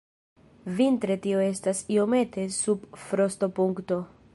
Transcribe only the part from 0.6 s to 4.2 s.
Vintre tio estas iomete sub frostopunkto.